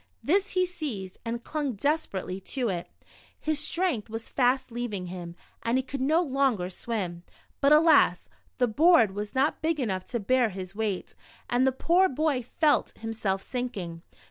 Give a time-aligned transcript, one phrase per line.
[0.23, 2.87] This he seized, and clung desperately to it.
[3.39, 7.21] His strength was fast leaving him, and he could no longer swim.
[7.59, 8.27] But alas!
[8.57, 11.13] the board was not big enough to bear his w^eight,
[11.51, 14.01] and the poor boy felt himself sinking